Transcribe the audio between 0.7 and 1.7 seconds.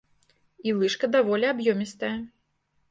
лыжка даволі